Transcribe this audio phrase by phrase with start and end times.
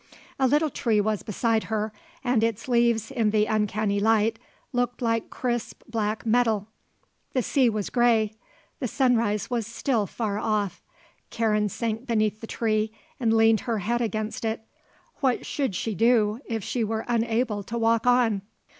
[0.39, 1.93] A little tree was beside her
[2.23, 4.39] and its leaves in the uncanny light
[4.73, 6.65] looked like crisp black metal.
[7.33, 8.33] The sea was grey.
[8.79, 10.81] The sunrise was still far off.
[11.29, 14.63] Karen sank beneath the tree and leaned her head against it.
[15.19, 18.41] What should she do if she were unable to walk on?